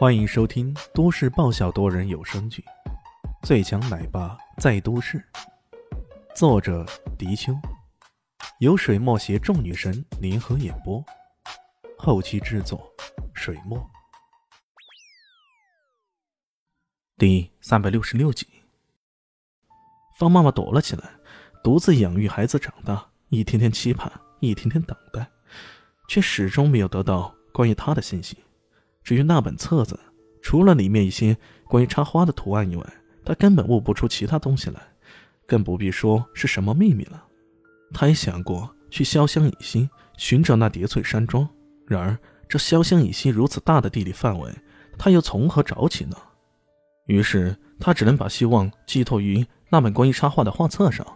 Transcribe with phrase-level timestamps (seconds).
[0.00, 2.64] 欢迎收听都市爆笑多人有声剧
[3.46, 5.18] 《最强奶爸在都市》，
[6.34, 6.86] 作者：
[7.18, 7.52] 迪秋，
[8.60, 11.04] 由水墨携众女神联合演播，
[11.98, 12.90] 后期制作：
[13.34, 13.78] 水墨。
[17.18, 18.46] 第三百六十六集，
[20.18, 21.10] 方妈妈躲了起来，
[21.62, 24.10] 独自养育孩子长大，一天天期盼，
[24.40, 25.30] 一天天等待，
[26.08, 28.42] 却始终没有得到关于他的信息。
[29.02, 29.98] 至于那本册子，
[30.42, 32.86] 除了里面一些关于插花的图案以外，
[33.24, 34.80] 他根本悟不出其他东西来，
[35.46, 37.24] 更不必说是什么秘密了。
[37.92, 41.48] 他也想过去潇湘以西寻找那叠翠山庄，
[41.86, 42.16] 然而
[42.48, 44.52] 这潇湘以西如此大的地理范围，
[44.96, 46.16] 他又从何找起呢？
[47.06, 51.06] 于是他只能把希望寄托于那本关于插画的画册上。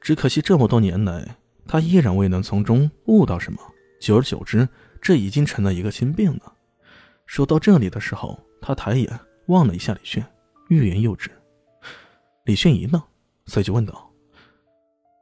[0.00, 1.36] 只可惜这么多年来，
[1.66, 3.60] 他依然未能从中悟到什么。
[4.00, 4.68] 久而久之，
[5.00, 6.52] 这已经成了一个心病了。
[7.32, 10.22] 说到这里的时候，他抬眼望了一下李炫，
[10.68, 11.30] 欲言又止。
[12.44, 13.02] 李炫一愣，
[13.46, 14.12] 随即问道：“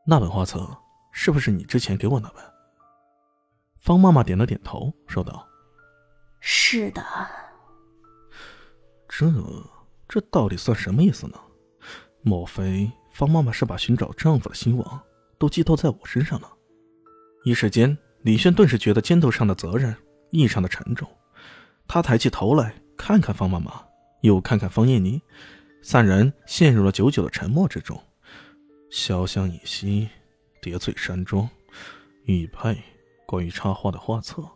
[0.05, 0.77] 那本画册
[1.13, 2.43] 是不是你之前给我那本？”
[3.79, 5.47] 方妈妈点了点头，说道
[6.43, 7.01] ：“是的。”
[9.09, 9.33] 这
[10.09, 11.39] 这到底算什么意思呢？
[12.23, 15.01] 莫非方妈妈是把寻找丈夫的希望
[15.39, 16.53] 都寄托在我身上了？
[17.45, 19.95] 一时间，李炫顿时觉得肩头上的责任
[20.31, 21.09] 异常的沉重。
[21.93, 23.85] 他抬起头来看看方妈妈，
[24.21, 25.21] 又看看方艳妮，
[25.83, 28.01] 三人陷入了久久的沉默之中。
[28.93, 30.09] 潇湘以西，
[30.63, 31.51] 叠翠山庄，
[32.27, 32.81] 玉佩，
[33.27, 34.49] 关于插画的画册，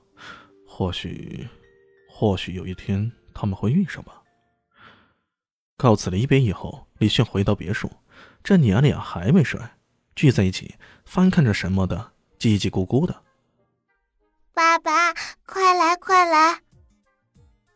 [0.64, 1.48] 或许，
[2.08, 4.22] 或许有一天他们会遇上吧。
[5.76, 7.90] 告辞离别以后，李炫回到别墅，
[8.44, 9.60] 这娘俩还没睡，
[10.14, 13.24] 聚在一起翻看着什么的，叽叽咕咕的。
[14.52, 15.12] 爸爸，
[15.44, 16.60] 快来，快来！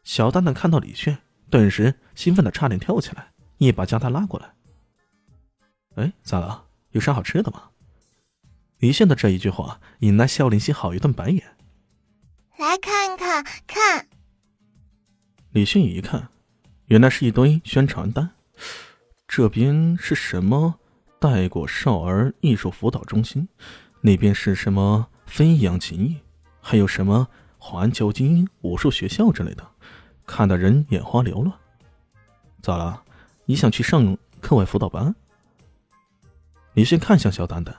[0.09, 1.19] 小蛋蛋看到李炫，
[1.51, 4.55] 顿时兴奋的差点跳起来，一把将他拉过来。
[5.97, 6.65] 哎，咋了？
[6.93, 7.65] 有啥好吃的吗？
[8.79, 11.45] 李炫的这一句话引来肖林熙好一顿白眼。
[12.57, 14.09] 来看看，看。
[15.51, 16.31] 李迅一看，
[16.87, 18.31] 原来是一堆宣传单。
[19.27, 20.77] 这边是什么
[21.21, 23.47] 带过少儿艺术辅导中心？
[24.01, 26.17] 那边是什么飞扬琴艺？
[26.63, 29.71] 还有什么环球精英武术学校之类的？
[30.29, 31.53] 看得人眼花缭乱。
[32.63, 33.03] 咋了？
[33.47, 35.15] 你想去上课外辅导班？
[36.75, 37.75] 李迅看向小蛋蛋，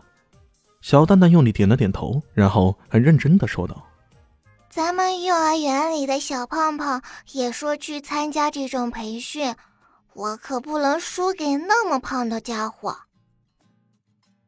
[0.81, 3.85] 小蛋蛋用力点了点头，然后很认真的说道
[4.67, 7.01] ：“咱们幼儿园里的小胖胖
[7.33, 9.55] 也说去参加这种培训，
[10.13, 12.97] 我可不能输给那么胖的家伙。”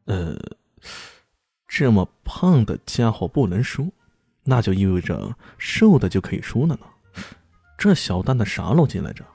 [0.05, 0.35] 呃，
[1.67, 3.93] 这么胖的家伙不能输，
[4.43, 6.85] 那就意味着瘦的就可以输了呢。
[7.81, 9.25] 这小蛋蛋啥逻辑来着？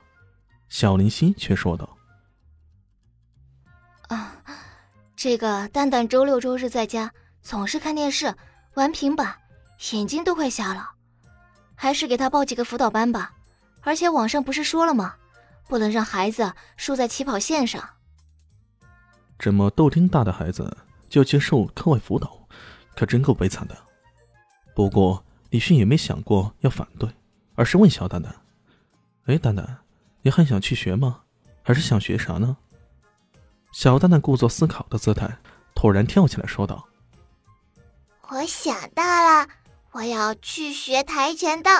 [0.68, 1.98] 小林夕却说道
[4.06, 4.36] ：“啊，
[5.16, 7.10] 这个蛋蛋周六周日在家
[7.42, 8.32] 总是看电视、
[8.74, 9.36] 玩平板，
[9.90, 10.90] 眼睛都快瞎了，
[11.74, 13.32] 还是给他报几个辅导班吧。
[13.80, 15.16] 而且网上不是说了吗？
[15.66, 17.82] 不能让孩子输在起跑线上。
[19.40, 20.76] 这么豆丁大的孩子
[21.08, 22.46] 就接受课外辅导，
[22.94, 23.76] 可真够悲惨的。
[24.72, 27.10] 不过李迅也没想过要反对。”
[27.56, 28.32] 而是问小蛋蛋
[29.26, 29.78] ：“哎，蛋蛋，
[30.22, 31.22] 你还想去学吗？
[31.62, 32.56] 还是想学啥呢？”
[33.72, 35.36] 小蛋蛋故作思考的姿态，
[35.74, 36.86] 突然跳起来说道
[38.30, 39.48] ：“我想到了，
[39.90, 41.70] 我要去学跆拳道。”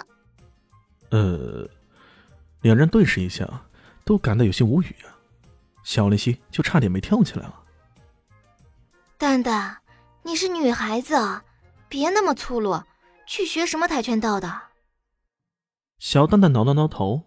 [1.11, 1.69] 呃，
[2.63, 3.49] 两人对视一下，
[4.05, 5.15] 都感到有些无语啊。
[5.85, 7.63] 小林夕就差点没跳起来了。
[9.17, 9.79] 蛋蛋，
[10.23, 11.15] 你是女孩子，
[11.89, 12.83] 别那么粗鲁，
[13.25, 14.63] 去学什么跆拳道的？
[15.99, 17.23] 小蛋蛋挠了挠头，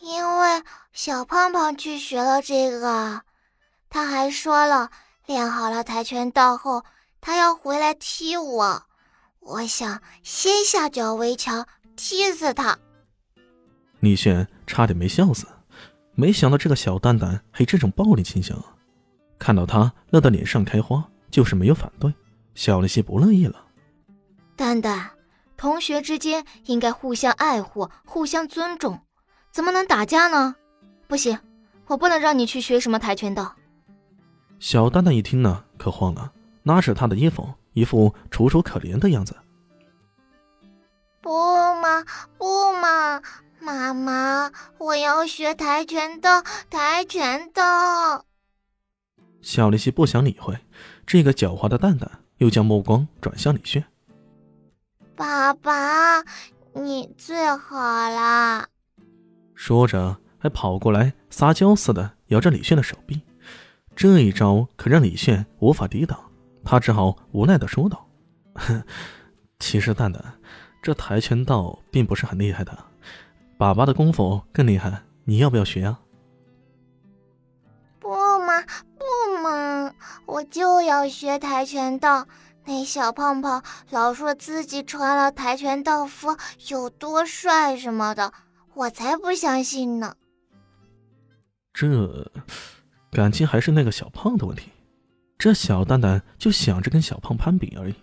[0.00, 0.62] 因为
[0.92, 3.22] 小胖胖去学了这个，
[3.90, 4.90] 他还说了，
[5.26, 6.84] 练好了跆拳道后，
[7.20, 8.82] 他要回来踢我。
[9.40, 12.78] 我想先下脚为强，踢死他。
[13.98, 15.46] 李炫差点没笑死，
[16.14, 18.56] 没想到这个小蛋蛋还有这种暴力倾向。
[19.38, 22.14] 看到他乐得脸上开花，就是没有反对。
[22.54, 23.66] 小了些不乐意了，
[24.54, 25.10] 蛋蛋。
[25.56, 29.00] 同学之间应该互相爱护、互相尊重，
[29.50, 30.56] 怎么能打架呢？
[31.06, 31.38] 不行，
[31.86, 33.54] 我不能让你去学什么跆拳道。
[34.58, 39.36] 小蛋蛋一听呢，可慌了，拉扯他的衣服，一副楚楚可怜的样子。
[41.20, 41.30] 不
[41.76, 42.04] 嘛
[42.36, 43.22] 不嘛，
[43.60, 48.24] 妈妈，我要学跆拳道，跆拳道。
[49.40, 50.58] 小丽西不想理会
[51.06, 53.84] 这个狡猾的蛋蛋，又将目光转向李炫。
[55.16, 56.22] 爸爸，
[56.72, 58.66] 你最好啦！
[59.54, 63.22] 说着还跑过来撒娇似的摇着李炫的手臂。
[63.94, 66.18] 这一招可让李炫无法抵挡，
[66.64, 68.08] 他只好无奈的说道
[69.60, 70.20] ：“其实蛋蛋，
[70.82, 72.76] 这跆拳道并不是很厉害的，
[73.56, 76.00] 爸爸的功夫更厉害，你要不要学啊
[78.00, 78.60] ？”“不嘛
[78.98, 79.94] 不嘛，
[80.26, 82.26] 我就要学跆拳道。
[82.64, 86.36] 那小胖胖老说自己穿了跆拳道服
[86.68, 88.32] 有多帅什么的，
[88.74, 90.16] 我才不相信呢。”
[91.72, 92.30] 这。
[93.10, 94.72] 感情还是那个小胖的问题，
[95.38, 97.94] 这小蛋蛋就想着跟小胖攀比而已。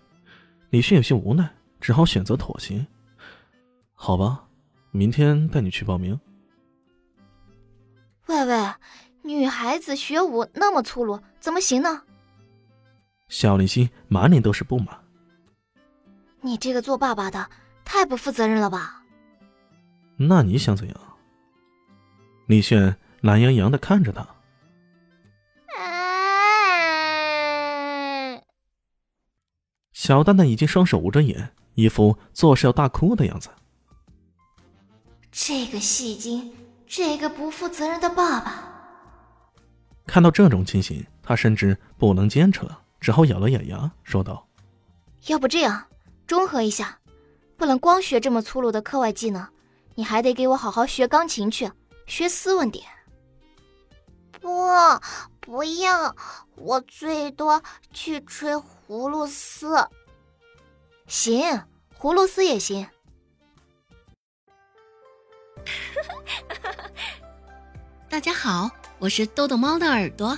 [0.70, 2.88] 李迅有些无奈，只好选择妥协。
[3.94, 4.46] 好吧，
[4.92, 6.18] 明天带你去报名。
[8.28, 8.74] 喂喂，
[9.22, 12.04] 女孩子学武那么粗鲁，怎么行呢？
[13.32, 15.00] 小林夕满脸都是不满。
[16.42, 17.50] 你这个做爸爸的
[17.86, 19.02] 太不负责任了吧？
[20.18, 20.98] 那你想怎样？
[22.48, 24.28] 李炫懒洋洋的看着他。
[29.94, 33.50] 小蛋蛋已经双手捂着眼，一副做事要大哭的样子。
[35.32, 36.54] 这个戏精，
[36.86, 38.66] 这个不负责任的爸爸。
[40.06, 44.48] 看到这种情形，他甚至不能坚持了，只好咬了咬牙，说道
[45.26, 45.88] ：“要不这样，
[46.28, 47.00] 中和一下，
[47.58, 49.48] 不能光学这么粗鲁的课外技能，
[49.96, 51.72] 你还得给我好好学钢琴去，
[52.06, 52.86] 学斯文点。”
[54.40, 54.70] 不，
[55.40, 56.16] 不要，
[56.56, 58.54] 我最多去吹。
[58.88, 59.88] 葫芦丝，
[61.08, 61.64] 行，
[61.98, 62.86] 葫芦丝也行。
[68.10, 68.70] 大家好，
[69.00, 70.38] 我是豆豆猫的耳朵。